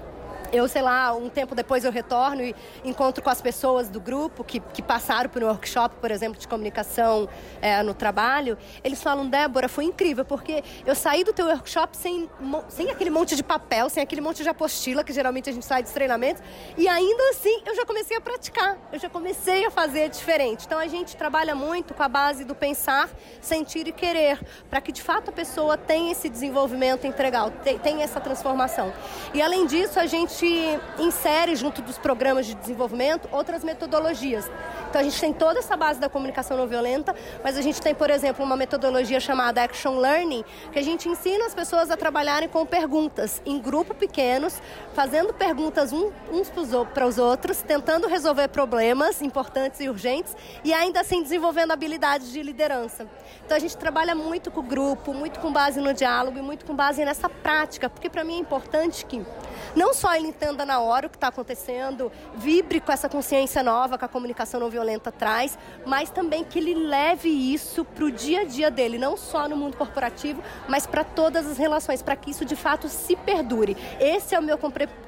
eu, 0.54 0.68
sei 0.68 0.82
lá, 0.82 1.12
um 1.12 1.28
tempo 1.28 1.54
depois 1.54 1.84
eu 1.84 1.90
retorno 1.90 2.42
e 2.42 2.54
encontro 2.84 3.22
com 3.22 3.28
as 3.28 3.42
pessoas 3.42 3.88
do 3.88 4.00
grupo 4.00 4.44
que, 4.44 4.60
que 4.60 4.80
passaram 4.80 5.28
por 5.28 5.42
um 5.42 5.48
workshop, 5.48 5.96
por 5.96 6.10
exemplo, 6.12 6.38
de 6.38 6.46
comunicação 6.46 7.28
é, 7.60 7.82
no 7.82 7.92
trabalho. 7.92 8.56
Eles 8.84 9.02
falam, 9.02 9.28
Débora, 9.28 9.68
foi 9.68 9.84
incrível, 9.84 10.24
porque 10.24 10.62
eu 10.86 10.94
saí 10.94 11.24
do 11.24 11.32
teu 11.32 11.46
workshop 11.46 11.96
sem, 11.96 12.30
sem 12.68 12.88
aquele 12.90 13.10
monte 13.10 13.34
de 13.34 13.42
papel, 13.42 13.90
sem 13.90 14.02
aquele 14.02 14.20
monte 14.20 14.44
de 14.44 14.48
apostila, 14.48 15.02
que 15.02 15.12
geralmente 15.12 15.50
a 15.50 15.52
gente 15.52 15.66
sai 15.66 15.82
dos 15.82 15.92
treinamentos, 15.92 16.40
e 16.76 16.86
ainda 16.86 17.30
assim 17.30 17.62
eu 17.66 17.74
já 17.74 17.84
comecei 17.84 18.16
a 18.16 18.20
praticar, 18.20 18.78
eu 18.92 18.98
já 18.98 19.10
comecei 19.10 19.66
a 19.66 19.70
fazer 19.70 20.08
diferente. 20.08 20.66
Então 20.66 20.78
a 20.78 20.86
gente 20.86 21.16
trabalha 21.16 21.54
muito 21.54 21.94
com 21.94 22.02
a 22.02 22.08
base 22.08 22.44
do 22.44 22.54
pensar, 22.54 23.10
sentir 23.40 23.88
e 23.88 23.92
querer, 23.92 24.38
para 24.70 24.80
que 24.80 24.92
de 24.92 25.02
fato 25.02 25.30
a 25.30 25.32
pessoa 25.32 25.76
tenha 25.76 26.12
esse 26.12 26.28
desenvolvimento 26.28 27.06
integral, 27.06 27.50
tenha 27.82 28.04
essa 28.04 28.20
transformação. 28.20 28.92
E 29.32 29.42
além 29.42 29.66
disso, 29.66 29.98
a 29.98 30.06
gente 30.06 30.43
gente 30.44 30.80
insere 30.98 31.56
junto 31.56 31.82
dos 31.82 31.98
programas 31.98 32.46
de 32.46 32.54
desenvolvimento 32.54 33.28
outras 33.32 33.64
metodologias. 33.64 34.50
Então 34.94 35.00
a 35.00 35.04
gente 35.04 35.20
tem 35.20 35.32
toda 35.32 35.58
essa 35.58 35.76
base 35.76 35.98
da 35.98 36.08
comunicação 36.08 36.56
não 36.56 36.68
violenta, 36.68 37.16
mas 37.42 37.58
a 37.58 37.62
gente 37.62 37.82
tem, 37.82 37.92
por 37.92 38.10
exemplo, 38.10 38.44
uma 38.44 38.56
metodologia 38.56 39.18
chamada 39.18 39.60
Action 39.60 39.98
Learning, 39.98 40.44
que 40.70 40.78
a 40.78 40.82
gente 40.82 41.08
ensina 41.08 41.46
as 41.46 41.52
pessoas 41.52 41.90
a 41.90 41.96
trabalharem 41.96 42.48
com 42.48 42.64
perguntas 42.64 43.42
em 43.44 43.58
grupos 43.60 43.96
pequenos, 43.96 44.62
fazendo 44.94 45.34
perguntas 45.34 45.92
uns 45.92 46.48
para 46.94 47.08
os 47.08 47.18
outros, 47.18 47.60
tentando 47.60 48.06
resolver 48.06 48.46
problemas 48.46 49.20
importantes 49.20 49.80
e 49.80 49.88
urgentes 49.88 50.36
e 50.62 50.72
ainda 50.72 51.00
assim 51.00 51.24
desenvolvendo 51.24 51.72
habilidades 51.72 52.30
de 52.30 52.40
liderança. 52.40 53.04
Então 53.44 53.56
a 53.56 53.60
gente 53.60 53.76
trabalha 53.76 54.14
muito 54.14 54.48
com 54.48 54.60
o 54.60 54.62
grupo, 54.62 55.12
muito 55.12 55.40
com 55.40 55.52
base 55.52 55.80
no 55.80 55.92
diálogo 55.92 56.38
e 56.38 56.42
muito 56.42 56.64
com 56.64 56.72
base 56.72 57.04
nessa 57.04 57.28
prática, 57.28 57.90
porque 57.90 58.08
para 58.08 58.22
mim 58.22 58.36
é 58.36 58.38
importante 58.38 59.04
que 59.04 59.26
não 59.74 59.92
só 59.92 60.14
ele 60.14 60.28
entenda 60.28 60.64
na 60.64 60.78
hora 60.78 61.08
o 61.08 61.10
que 61.10 61.16
está 61.16 61.28
acontecendo, 61.28 62.12
vibre 62.36 62.80
com 62.80 62.92
essa 62.92 63.08
consciência 63.08 63.60
nova 63.60 63.98
que 63.98 64.04
a 64.04 64.08
comunicação 64.08 64.60
não 64.60 64.70
violenta 64.84 65.10
traz, 65.10 65.58
mas 65.86 66.10
também 66.10 66.44
que 66.44 66.58
ele 66.58 66.74
leve 66.74 67.28
isso 67.28 67.84
para 67.84 68.04
o 68.04 68.10
dia 68.10 68.42
a 68.42 68.44
dia 68.44 68.70
dele, 68.70 68.98
não 68.98 69.16
só 69.16 69.48
no 69.48 69.56
mundo 69.56 69.76
corporativo, 69.76 70.42
mas 70.68 70.86
para 70.86 71.02
todas 71.02 71.46
as 71.46 71.56
relações, 71.56 72.02
para 72.02 72.14
que 72.14 72.30
isso 72.30 72.44
de 72.44 72.54
fato 72.54 72.86
se 72.88 73.16
perdure. 73.16 73.76
Esse 73.98 74.34
é 74.34 74.38
o 74.38 74.42
meu 74.42 74.58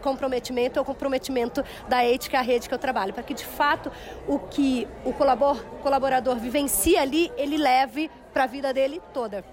comprometimento, 0.02 0.78
é 0.78 0.82
o 0.82 0.84
comprometimento 0.84 1.62
da 1.88 2.02
ética, 2.02 2.38
a 2.38 2.43
rede 2.43 2.69
que 2.69 2.75
eu 2.75 2.78
trabalho, 2.78 3.12
para 3.12 3.23
que 3.23 3.34
de 3.34 3.44
fato 3.44 3.93
o 4.26 4.38
que 4.38 4.88
o 5.05 5.12
colaborador 5.12 6.37
vivencia 6.37 7.02
ali, 7.02 7.31
ele 7.37 7.58
leve 7.58 8.11
para 8.32 8.44
a 8.44 8.46
vida 8.46 8.73
dele 8.73 9.00
toda. 9.12 9.44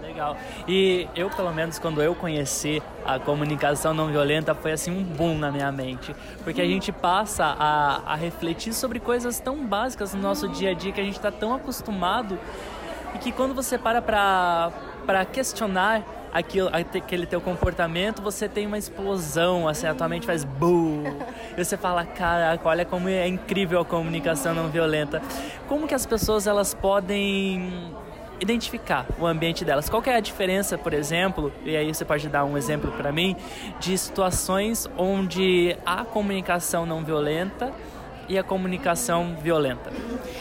Legal. 0.00 0.36
E 0.68 1.08
eu, 1.14 1.30
pelo 1.30 1.52
menos, 1.52 1.78
quando 1.78 2.02
eu 2.02 2.14
conheci 2.14 2.82
a 3.04 3.18
comunicação 3.18 3.92
não 3.94 4.08
violenta, 4.08 4.54
foi 4.54 4.72
assim 4.72 4.90
um 4.90 5.02
boom 5.02 5.38
na 5.38 5.50
minha 5.50 5.70
mente. 5.72 6.14
Porque 6.44 6.60
a 6.60 6.66
gente 6.66 6.92
passa 6.92 7.44
a, 7.44 8.12
a 8.12 8.14
refletir 8.14 8.72
sobre 8.72 9.00
coisas 9.00 9.40
tão 9.40 9.66
básicas 9.66 10.14
no 10.14 10.20
nosso 10.20 10.48
dia 10.48 10.70
a 10.70 10.74
dia 10.74 10.92
que 10.92 11.00
a 11.00 11.04
gente 11.04 11.16
está 11.16 11.30
tão 11.30 11.54
acostumado 11.54 12.38
e 13.14 13.18
que 13.18 13.32
quando 13.32 13.54
você 13.54 13.78
para 13.78 14.72
para 15.06 15.24
questionar 15.24 16.02
aquilo, 16.32 16.68
aquele 16.72 17.26
teu 17.26 17.40
comportamento, 17.40 18.20
você 18.20 18.48
tem 18.48 18.66
uma 18.66 18.76
explosão, 18.76 19.68
assim, 19.68 19.86
a 19.86 19.94
tua 19.94 20.08
mente 20.08 20.26
faz 20.26 20.44
boom. 20.44 21.04
E 21.56 21.64
você 21.64 21.76
fala, 21.76 22.04
caraca, 22.04 22.68
olha 22.68 22.84
como 22.84 23.08
é 23.08 23.26
incrível 23.26 23.80
a 23.80 23.84
comunicação 23.84 24.52
não 24.52 24.68
violenta. 24.68 25.22
Como 25.68 25.86
que 25.86 25.94
as 25.94 26.04
pessoas 26.04 26.46
elas 26.46 26.74
podem 26.74 27.94
identificar 28.40 29.06
o 29.18 29.26
ambiente 29.26 29.64
delas. 29.64 29.88
Qual 29.88 30.02
é 30.06 30.16
a 30.16 30.20
diferença, 30.20 30.76
por 30.76 30.92
exemplo, 30.92 31.52
e 31.64 31.76
aí 31.76 31.92
você 31.92 32.04
pode 32.04 32.28
dar 32.28 32.44
um 32.44 32.56
exemplo 32.56 32.92
para 32.92 33.12
mim, 33.12 33.36
de 33.80 33.96
situações 33.96 34.88
onde 34.96 35.76
há 35.84 36.04
comunicação 36.04 36.86
não 36.86 37.04
violenta 37.04 37.72
e 38.28 38.38
a 38.38 38.42
comunicação 38.42 39.36
violenta? 39.40 39.90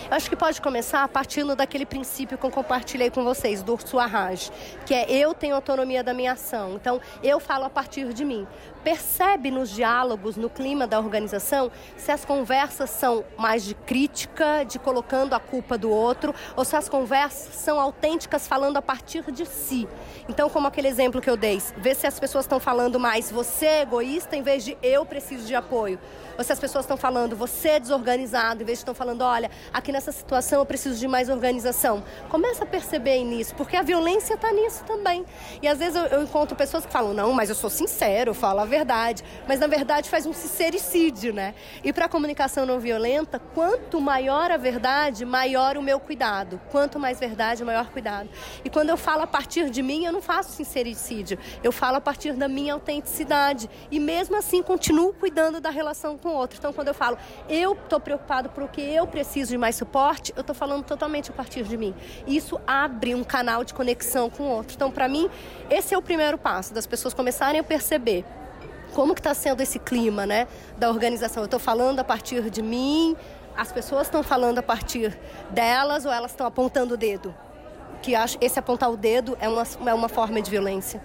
Eu 0.09 0.15
acho 0.15 0.29
que 0.29 0.35
pode 0.35 0.61
começar 0.61 1.07
partindo 1.07 1.55
daquele 1.55 1.85
princípio 1.85 2.37
que 2.37 2.45
eu 2.45 2.51
compartilhei 2.51 3.09
com 3.09 3.23
vocês, 3.23 3.63
do 3.63 3.77
Suarraj, 3.77 4.51
que 4.85 4.93
é 4.93 5.09
eu 5.09 5.33
tenho 5.33 5.55
autonomia 5.55 6.03
da 6.03 6.13
minha 6.13 6.33
ação. 6.33 6.75
Então, 6.75 7.01
eu 7.23 7.39
falo 7.39 7.65
a 7.65 7.69
partir 7.69 8.13
de 8.13 8.23
mim. 8.23 8.47
Percebe 8.83 9.49
nos 9.49 9.71
diálogos, 9.71 10.35
no 10.35 10.49
clima 10.49 10.85
da 10.85 10.99
organização, 10.99 11.71
se 11.97 12.11
as 12.11 12.23
conversas 12.23 12.91
são 12.91 13.25
mais 13.35 13.65
de 13.65 13.73
crítica, 13.73 14.63
de 14.63 14.77
colocando 14.77 15.33
a 15.33 15.39
culpa 15.39 15.77
do 15.77 15.89
outro, 15.89 16.35
ou 16.55 16.63
se 16.63 16.75
as 16.75 16.87
conversas 16.87 17.55
são 17.55 17.79
autênticas, 17.79 18.47
falando 18.47 18.77
a 18.77 18.81
partir 18.81 19.23
de 19.31 19.45
si. 19.45 19.87
Então, 20.29 20.49
como 20.49 20.67
aquele 20.67 20.87
exemplo 20.87 21.19
que 21.19 21.29
eu 21.29 21.35
dei, 21.35 21.61
vê 21.77 21.95
se 21.95 22.05
as 22.05 22.19
pessoas 22.19 22.45
estão 22.45 22.59
falando 22.59 22.99
mais 22.99 23.31
você 23.31 23.65
é 23.65 23.81
egoísta 23.81 24.35
em 24.35 24.41
vez 24.41 24.63
de 24.63 24.77
eu 24.81 25.05
preciso 25.05 25.45
de 25.45 25.55
apoio. 25.55 25.99
Ou 26.37 26.43
se 26.43 26.51
as 26.51 26.59
pessoas 26.59 26.85
estão 26.85 26.97
falando 26.97 27.35
você 27.35 27.74
desorganizado, 27.79 28.63
em 28.63 28.65
vez 28.65 28.79
de 28.79 28.85
estão 28.85 28.93
falando, 28.93 29.21
olha, 29.23 29.49
aqui 29.73 29.91
nessa 29.91 30.11
situação 30.11 30.59
eu 30.59 30.65
preciso 30.65 30.99
de 30.99 31.07
mais 31.07 31.27
organização. 31.27 32.03
Começa 32.29 32.63
a 32.63 32.67
perceber 32.67 33.23
nisso, 33.23 33.55
porque 33.55 33.75
a 33.75 33.81
violência 33.81 34.35
está 34.35 34.51
nisso 34.51 34.83
também. 34.85 35.25
E 35.61 35.67
às 35.67 35.79
vezes 35.79 35.95
eu, 35.95 36.03
eu, 36.05 36.23
encontro 36.23 36.55
pessoas 36.55 36.85
que 36.85 36.91
falam, 36.91 37.13
não, 37.13 37.33
mas 37.33 37.49
eu 37.49 37.55
sou 37.55 37.69
sincero, 37.69 38.29
eu 38.29 38.35
falo 38.35 38.59
a 38.59 38.65
verdade. 38.65 39.23
Mas 39.47 39.59
na 39.59 39.67
verdade 39.67 40.09
faz 40.09 40.25
um 40.25 40.33
sincericídio, 40.33 41.33
né? 41.33 41.55
E 41.83 41.91
para 41.91 42.05
a 42.05 42.09
comunicação 42.09 42.65
não 42.65 42.79
violenta, 42.79 43.39
quanto 43.39 43.99
maior 43.99 44.51
a 44.51 44.57
verdade, 44.57 45.25
maior 45.25 45.77
o 45.77 45.81
meu 45.81 45.99
cuidado. 45.99 46.61
Quanto 46.69 46.99
mais 46.99 47.19
verdade, 47.19 47.63
maior 47.63 47.89
cuidado. 47.89 48.29
E 48.63 48.69
quando 48.69 48.89
eu 48.89 48.97
falo 48.97 49.23
a 49.23 49.27
partir 49.27 49.69
de 49.69 49.81
mim, 49.81 50.05
eu 50.05 50.11
não 50.11 50.21
faço 50.21 50.51
sincericídio. 50.51 51.39
Eu 51.63 51.71
falo 51.71 51.97
a 51.97 52.01
partir 52.01 52.33
da 52.33 52.47
minha 52.47 52.73
autenticidade. 52.73 53.69
E 53.89 53.99
mesmo 53.99 54.37
assim 54.37 54.61
continuo 54.61 55.13
cuidando 55.13 55.59
da 55.59 55.71
relação 55.71 56.17
com 56.17 56.29
o 56.29 56.33
outro. 56.33 56.59
Então 56.59 56.71
quando 56.71 56.89
eu 56.89 56.93
falo, 56.93 57.17
eu 57.49 57.64
estou 57.73 57.99
preocupado 57.99 58.49
porque 58.49 58.81
eu 58.81 59.05
preciso 59.07 59.51
de 59.51 59.57
mais 59.57 59.75
suporte, 59.75 60.33
eu 60.35 60.41
estou 60.41 60.55
falando 60.55 60.83
totalmente 60.83 61.29
a 61.31 61.33
partir 61.33 61.63
de 61.63 61.77
mim. 61.77 61.93
Isso 62.27 62.59
abre 62.65 63.15
um 63.15 63.23
canal 63.23 63.63
de 63.63 63.73
conexão 63.73 64.29
com 64.29 64.43
o 64.43 64.47
outro. 64.47 64.75
Então, 64.75 64.91
para 64.91 65.07
mim, 65.07 65.29
esse 65.69 65.93
é 65.93 65.97
o 65.97 66.01
primeiro 66.01 66.37
passo, 66.37 66.73
das 66.73 66.85
pessoas 66.85 67.13
começarem 67.13 67.59
a 67.59 67.63
perceber 67.63 68.25
como 68.93 69.13
que 69.13 69.19
está 69.19 69.33
sendo 69.33 69.61
esse 69.61 69.77
clima, 69.79 70.25
né, 70.25 70.47
da 70.77 70.89
organização. 70.89 71.43
Eu 71.43 71.45
estou 71.45 71.59
falando 71.59 71.99
a 71.99 72.03
partir 72.03 72.49
de 72.49 72.61
mim, 72.61 73.15
as 73.57 73.71
pessoas 73.71 74.07
estão 74.07 74.23
falando 74.23 74.59
a 74.59 74.63
partir 74.63 75.17
delas 75.49 76.05
ou 76.05 76.11
elas 76.11 76.31
estão 76.31 76.45
apontando 76.45 76.93
o 76.93 76.97
dedo? 76.97 77.35
Que 78.01 78.15
acho 78.15 78.37
esse 78.39 78.59
apontar 78.59 78.91
o 78.91 78.97
dedo 78.97 79.37
é 79.39 79.49
uma, 79.49 79.63
é 79.85 79.93
uma 79.93 80.09
forma 80.09 80.41
de 80.41 80.49
violência 80.49 81.01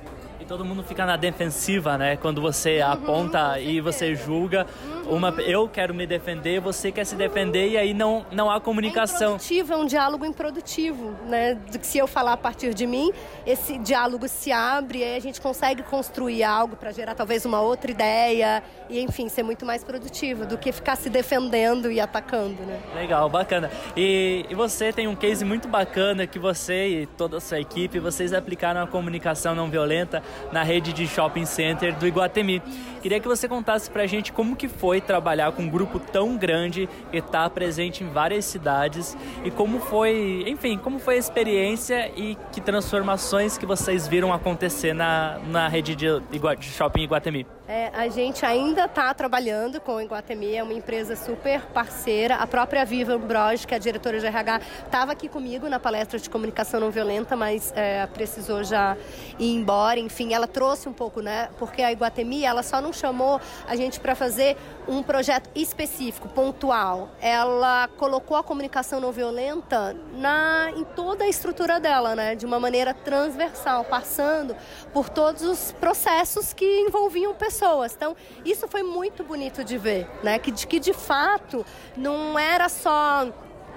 todo 0.51 0.65
mundo 0.65 0.83
fica 0.83 1.07
na 1.07 1.17
defensiva, 1.17 1.97
né? 1.97 2.17
Quando 2.17 2.41
você 2.41 2.81
uhum, 2.81 2.91
aponta 2.91 3.61
e 3.61 3.81
você 3.81 4.17
julga, 4.17 4.67
uhum. 4.85 5.15
uma 5.15 5.29
eu 5.43 5.69
quero 5.69 5.95
me 5.95 6.09
defender, 6.09 6.61
você 6.61 6.91
quer 6.91 7.05
se 7.05 7.15
defender 7.15 7.69
e 7.69 7.79
aí 7.79 7.95
não 7.95 8.27
não 8.33 8.51
há 8.51 8.61
comunicação. 8.61 9.37
É 9.37 9.71
é 9.71 9.77
um 9.77 9.87
diálogo 9.87 10.27
improdutivo, 10.27 11.15
né? 11.29 11.57
Se 11.81 11.99
eu 11.99 12.09
falar 12.09 12.33
a 12.33 12.37
partir 12.37 12.75
de 12.75 12.85
mim, 12.85 13.13
esse 13.47 13.79
diálogo 13.79 14.27
se 14.27 14.51
abre 14.51 14.99
e 14.99 15.05
aí 15.05 15.17
a 15.17 15.21
gente 15.21 15.41
consegue 15.41 15.85
construir 15.85 16.43
algo 16.43 16.75
para 16.75 16.91
gerar 16.91 17.15
talvez 17.15 17.45
uma 17.45 17.61
outra 17.61 17.93
ideia 17.93 18.61
e 18.89 18.99
enfim, 18.99 19.29
ser 19.29 19.45
muito 19.45 19.65
mais 19.65 19.85
produtivo 19.85 20.45
do 20.47 20.59
que 20.59 20.73
ficar 20.73 20.97
se 20.97 21.09
defendendo 21.09 21.93
e 21.93 22.01
atacando, 22.01 22.61
né? 22.65 22.81
Legal, 22.97 23.29
bacana. 23.29 23.71
E, 23.97 24.45
e 24.51 24.55
você 24.57 24.93
tem 24.93 25.07
um 25.07 25.15
case 25.15 25.45
muito 25.45 25.69
bacana 25.69 26.27
que 26.27 26.41
você 26.41 26.89
e 26.89 27.07
toda 27.07 27.37
a 27.37 27.41
sua 27.41 27.61
equipe, 27.61 28.01
vocês 28.01 28.33
aplicaram 28.33 28.83
a 28.83 28.87
comunicação 28.89 29.55
não 29.55 29.71
violenta 29.71 30.21
na 30.53 30.63
rede 30.63 30.93
de 30.93 31.07
shopping 31.07 31.45
center 31.45 31.95
do 31.97 32.07
Iguatemi. 32.07 32.63
Queria 33.01 33.19
que 33.19 33.27
você 33.27 33.49
contasse 33.49 33.91
pra 33.91 34.07
gente 34.07 34.31
como 34.31 34.55
que 34.55 34.69
foi 34.69 35.01
trabalhar 35.01 35.53
com 35.53 35.63
um 35.63 35.69
grupo 35.71 35.99
tão 35.99 36.37
grande 36.37 36.87
e 37.11 37.17
estar 37.17 37.45
tá 37.45 37.51
presente 37.51 38.05
em 38.05 38.09
várias 38.09 38.45
cidades 38.45 39.17
e 39.43 39.51
como 39.51 39.81
foi, 39.81 40.45
enfim, 40.47 40.77
como 40.77 40.99
foi 40.99 41.15
a 41.15 41.19
experiência 41.19 42.13
e 42.15 42.37
que 42.53 42.61
transformações 42.61 43.57
que 43.57 43.65
vocês 43.65 44.07
viram 44.07 44.33
acontecer 44.35 44.93
na, 44.93 45.39
na 45.47 45.67
rede 45.67 45.97
de, 45.97 46.07
de 46.21 46.67
shopping 46.67 47.03
Iguatemi. 47.03 47.47
É, 47.73 47.89
a 47.95 48.09
gente 48.09 48.45
ainda 48.45 48.87
está 48.87 49.15
trabalhando 49.15 49.81
com 49.81 49.95
o 49.95 50.01
Iguatemi, 50.01 50.57
é 50.57 50.63
uma 50.63 50.73
empresa 50.73 51.15
super 51.15 51.61
parceira. 51.67 52.35
A 52.35 52.45
própria 52.45 52.85
Viva 52.85 53.17
Broge, 53.17 53.65
que 53.65 53.73
é 53.73 53.77
a 53.77 53.81
diretora 53.81 54.19
de 54.19 54.27
RH, 54.27 54.61
estava 54.87 55.13
aqui 55.13 55.29
comigo 55.29 55.69
na 55.69 55.79
palestra 55.79 56.19
de 56.19 56.29
comunicação 56.29 56.81
não 56.81 56.91
violenta, 56.91 57.37
mas 57.37 57.73
é, 57.77 58.05
precisou 58.09 58.65
já 58.65 58.97
ir 59.39 59.55
embora. 59.55 60.01
Enfim, 60.01 60.30
ela 60.35 60.47
trouxe 60.47 60.89
um 60.89 60.93
pouco, 60.93 61.21
né? 61.21 61.49
Porque 61.59 61.83
a 61.83 61.93
Iguatemi, 61.93 62.45
ela 62.45 62.63
só 62.63 62.81
não 62.81 62.93
chamou 62.93 63.41
a 63.67 63.77
gente 63.77 64.01
para 64.01 64.15
fazer 64.15 64.57
um 64.87 65.03
projeto 65.03 65.51
específico, 65.55 66.29
pontual. 66.29 67.11
Ela 67.21 67.89
colocou 67.97 68.37
a 68.37 68.43
comunicação 68.43 69.01
não 69.01 69.13
violenta 69.13 69.97
na, 70.13 70.73
em 70.77 70.85
toda 70.85 71.25
a 71.25 71.29
estrutura 71.29 71.79
dela, 71.79 72.15
né? 72.15 72.35
De 72.35 72.47
uma 72.47 72.59
maneira 72.59 72.93
transversal, 72.93 73.85
passando 73.85 74.57
por 74.93 75.09
todos 75.09 75.43
os 75.43 75.73
processos 75.73 76.53
que 76.53 76.81
envolviam 76.81 77.35
pessoas. 77.35 77.95
Então, 77.95 78.17
isso 78.45 78.67
foi 78.69 78.83
muito 78.83 79.25
bonito 79.25 79.65
de 79.65 79.79
ver, 79.79 80.09
né? 80.23 80.39
Que, 80.39 80.53
que 80.53 80.81
de 80.81 80.93
fato 80.93 81.65
não 81.97 82.39
era 82.39 82.69
só 82.69 83.29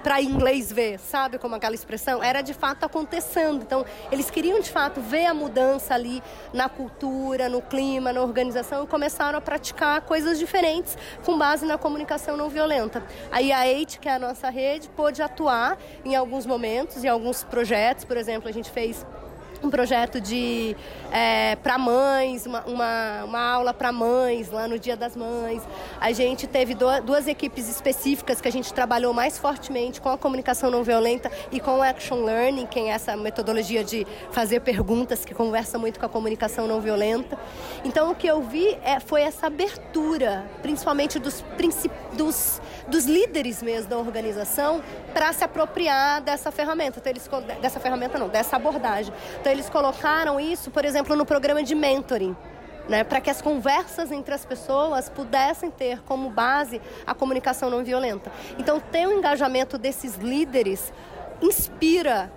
para 0.04 0.20
inglês 0.20 0.70
ver, 0.70 1.00
sabe 1.00 1.38
como 1.38 1.54
aquela 1.54 1.74
expressão? 1.74 2.22
Era 2.22 2.42
de 2.42 2.52
fato 2.52 2.84
acontecendo. 2.84 3.62
Então, 3.62 3.86
eles 4.12 4.30
queriam 4.30 4.60
de 4.60 4.70
fato 4.70 5.00
ver 5.00 5.24
a 5.24 5.32
mudança 5.32 5.94
ali 5.94 6.22
na 6.52 6.68
cultura, 6.68 7.48
no 7.48 7.62
clima, 7.62 8.12
na 8.12 8.20
organização 8.20 8.84
e 8.84 8.86
começaram 8.86 9.38
a 9.38 9.40
praticar 9.40 10.02
coisas 10.02 10.38
diferentes 10.38 10.98
com 11.24 11.38
base 11.38 11.64
na 11.64 11.78
comunicação 11.78 12.36
não 12.36 12.50
violenta. 12.50 13.02
Aí 13.32 13.50
a 13.50 13.66
EIT, 13.66 13.98
que 13.98 14.06
é 14.06 14.12
a 14.12 14.18
nossa 14.18 14.50
rede, 14.50 14.90
pôde 14.90 15.22
atuar 15.22 15.78
em 16.04 16.14
alguns 16.14 16.44
momentos, 16.44 17.02
em 17.02 17.08
alguns 17.08 17.42
projetos. 17.42 18.04
Por 18.04 18.18
exemplo, 18.18 18.46
a 18.46 18.52
gente 18.52 18.70
fez 18.70 19.06
um 19.64 19.70
projeto 19.70 20.20
de 20.20 20.76
é, 21.10 21.56
para 21.56 21.78
mães, 21.78 22.46
uma, 22.46 22.62
uma, 22.64 23.24
uma 23.24 23.40
aula 23.40 23.74
para 23.74 23.90
mães 23.90 24.50
lá 24.50 24.68
no 24.68 24.78
Dia 24.78 24.96
das 24.96 25.16
Mães. 25.16 25.62
A 26.00 26.12
gente 26.12 26.46
teve 26.46 26.74
do, 26.74 26.86
duas 27.02 27.26
equipes 27.26 27.68
específicas 27.68 28.40
que 28.40 28.48
a 28.48 28.52
gente 28.52 28.72
trabalhou 28.72 29.12
mais 29.12 29.38
fortemente 29.38 30.00
com 30.00 30.08
a 30.08 30.18
comunicação 30.18 30.70
não 30.70 30.82
violenta 30.82 31.30
e 31.50 31.60
com 31.60 31.78
o 31.78 31.82
Action 31.82 32.24
Learning, 32.24 32.66
que 32.66 32.78
é 32.78 32.88
essa 32.88 33.16
metodologia 33.16 33.82
de 33.82 34.06
fazer 34.30 34.60
perguntas 34.60 35.24
que 35.24 35.34
conversa 35.34 35.78
muito 35.78 35.98
com 35.98 36.06
a 36.06 36.08
comunicação 36.08 36.66
não 36.66 36.80
violenta. 36.80 37.38
Então 37.84 38.10
o 38.10 38.14
que 38.14 38.26
eu 38.26 38.42
vi 38.42 38.76
é, 38.82 39.00
foi 39.00 39.22
essa 39.22 39.46
abertura, 39.46 40.44
principalmente 40.62 41.18
dos, 41.18 41.42
dos, 42.14 42.60
dos 42.88 43.04
líderes 43.04 43.62
mesmo 43.62 43.90
da 43.90 43.98
organização, 43.98 44.82
para 45.12 45.32
se 45.32 45.44
apropriar 45.44 46.20
dessa 46.20 46.50
ferramenta. 46.50 46.98
Então, 46.98 47.10
eles, 47.10 47.28
dessa 47.60 47.80
ferramenta 47.80 48.18
não, 48.18 48.28
dessa 48.28 48.56
abordagem. 48.56 49.12
Então 49.40 49.52
eles 49.52 49.68
colocaram 49.68 50.40
isso, 50.40 50.70
por 50.70 50.84
exemplo, 50.84 51.14
no 51.14 51.26
programa 51.26 51.62
de 51.62 51.74
mentoring. 51.74 52.36
Né, 52.86 53.02
para 53.02 53.18
que 53.18 53.30
as 53.30 53.40
conversas 53.40 54.12
entre 54.12 54.34
as 54.34 54.44
pessoas 54.44 55.08
pudessem 55.08 55.70
ter 55.70 56.02
como 56.02 56.28
base 56.28 56.82
a 57.06 57.14
comunicação 57.14 57.70
não 57.70 57.82
violenta. 57.82 58.30
Então, 58.58 58.78
ter 58.78 59.06
o 59.06 59.10
um 59.10 59.18
engajamento 59.18 59.78
desses 59.78 60.16
líderes 60.16 60.92
inspira 61.40 62.30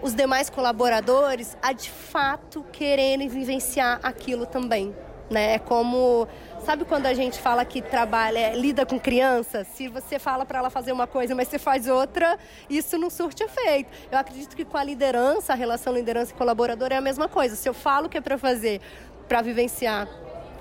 os 0.00 0.14
demais 0.14 0.48
colaboradores 0.48 1.56
a 1.60 1.72
de 1.72 1.90
fato 1.90 2.64
quererem 2.72 3.28
vivenciar 3.28 4.00
aquilo 4.02 4.46
também. 4.46 4.94
Né? 5.32 5.54
É 5.54 5.58
como 5.58 6.28
Sabe 6.64 6.84
quando 6.84 7.06
a 7.06 7.14
gente 7.14 7.40
fala 7.40 7.64
que 7.64 7.82
trabalha, 7.82 8.38
é, 8.38 8.54
lida 8.54 8.86
com 8.86 8.98
crianças? 8.98 9.66
Se 9.74 9.88
você 9.88 10.16
fala 10.16 10.46
para 10.46 10.60
ela 10.60 10.70
fazer 10.70 10.92
uma 10.92 11.08
coisa, 11.08 11.34
mas 11.34 11.48
você 11.48 11.58
faz 11.58 11.88
outra, 11.88 12.38
isso 12.70 12.96
não 12.96 13.10
surte 13.10 13.42
efeito. 13.42 13.90
Eu 14.12 14.16
acredito 14.16 14.54
que 14.54 14.64
com 14.64 14.76
a 14.76 14.84
liderança, 14.84 15.52
a 15.52 15.56
relação 15.56 15.92
liderança 15.92 16.30
e 16.30 16.36
colaborador 16.36 16.92
é 16.92 16.96
a 16.96 17.00
mesma 17.00 17.28
coisa. 17.28 17.56
Se 17.56 17.68
eu 17.68 17.74
falo 17.74 18.08
que 18.08 18.16
é 18.16 18.20
para 18.20 18.38
fazer, 18.38 18.80
para 19.26 19.42
vivenciar 19.42 20.08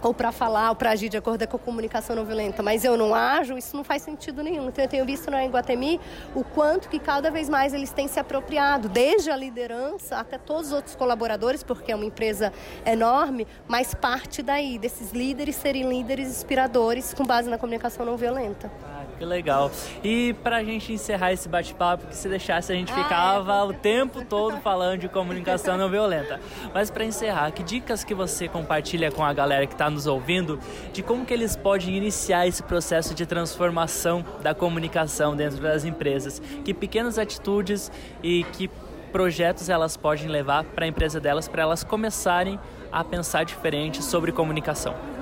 ou 0.01 0.13
para 0.13 0.31
falar 0.31 0.70
ou 0.70 0.75
para 0.75 0.91
agir 0.91 1.10
de 1.10 1.17
acordo 1.17 1.48
com 1.48 1.58
a 1.58 1.60
comunicação 1.60 2.15
não 2.15 2.25
violenta, 2.25 2.63
mas 2.63 2.84
eu 2.84 2.98
não 2.98 3.13
ajo, 3.13 3.58
isso 3.58 3.75
não 3.75 3.84
faz 3.84 4.01
sentido 4.01 4.43
nenhum. 4.43 4.67
Então 4.67 4.84
eu 4.84 4.89
tenho 4.89 5.05
visto 5.05 5.29
na 5.29 5.46
Iguatemi 5.46 6.00
o 6.36 6.43
quanto 6.43 6.89
que 6.89 7.00
cada 7.00 7.29
vez 7.29 7.50
mais 7.50 7.74
eles 7.74 7.91
têm 7.91 8.08
se 8.08 8.20
apropriado, 8.20 8.89
desde 8.89 9.29
a 9.29 9.36
liderança 9.36 10.17
até 10.17 10.38
todos 10.38 10.67
os 10.67 10.74
outros 10.74 10.96
colaboradores, 10.96 11.63
porque 11.63 11.91
é 11.91 11.96
uma 11.96 12.05
empresa 12.05 12.51
enorme, 12.86 13.48
mas 13.67 13.93
parte 13.93 14.41
daí, 14.41 14.77
desses 14.77 15.12
líderes 15.12 15.55
serem 15.55 15.88
líderes 15.88 16.27
inspiradores 16.27 17.13
com 17.13 17.25
base 17.25 17.50
na 17.50 17.58
comunicação 17.58 18.05
não 18.05 18.17
violenta. 18.17 18.72
Que 19.21 19.25
legal. 19.25 19.69
E 20.03 20.33
pra 20.41 20.63
gente 20.63 20.91
encerrar 20.91 21.31
esse 21.31 21.47
bate-papo, 21.47 22.07
que 22.07 22.15
se 22.15 22.27
deixasse 22.27 22.71
a 22.71 22.75
gente 22.75 22.91
ficava 22.91 23.53
ah, 23.53 23.59
é. 23.59 23.63
o 23.65 23.71
tempo 23.71 24.25
todo 24.25 24.57
falando 24.61 25.01
de 25.01 25.07
comunicação 25.07 25.77
não 25.77 25.91
violenta. 25.91 26.39
Mas 26.73 26.89
para 26.89 27.05
encerrar, 27.05 27.51
que 27.51 27.61
dicas 27.61 28.03
que 28.03 28.15
você 28.15 28.47
compartilha 28.47 29.11
com 29.11 29.23
a 29.23 29.31
galera 29.31 29.67
que 29.67 29.73
está 29.73 29.91
nos 29.91 30.07
ouvindo 30.07 30.59
de 30.91 31.03
como 31.03 31.23
que 31.23 31.31
eles 31.31 31.55
podem 31.55 31.95
iniciar 31.95 32.47
esse 32.47 32.63
processo 32.63 33.13
de 33.13 33.27
transformação 33.27 34.25
da 34.41 34.55
comunicação 34.55 35.35
dentro 35.35 35.61
das 35.61 35.85
empresas? 35.85 36.41
Que 36.65 36.73
pequenas 36.73 37.19
atitudes 37.19 37.91
e 38.23 38.43
que 38.45 38.71
projetos 39.11 39.69
elas 39.69 39.95
podem 39.95 40.29
levar 40.29 40.63
para 40.63 40.85
a 40.85 40.87
empresa 40.87 41.19
delas 41.19 41.47
para 41.47 41.61
elas 41.61 41.83
começarem 41.83 42.59
a 42.91 43.03
pensar 43.03 43.45
diferente 43.45 44.03
sobre 44.03 44.31
comunicação? 44.31 45.20